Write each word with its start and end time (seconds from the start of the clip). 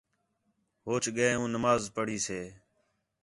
ہوچ 0.85 1.03
ڳئے 1.15 1.31
ہوں 1.37 1.47
نماز 1.55 1.81
پڑھی 1.95 2.17
سے 2.25 2.39